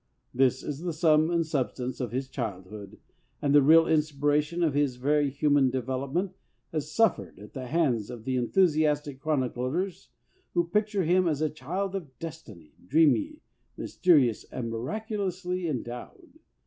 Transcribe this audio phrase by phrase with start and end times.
[0.33, 2.97] This is the sum and substance of his childhood,
[3.39, 6.31] and the real inspiration of his very human develop ment
[6.71, 10.09] has suffered at the hands of the enthusi astic chroniclers
[10.55, 13.41] who picture him as a child of destiny— dreamy,
[13.77, 16.39] mysterious, and miraculously endowed.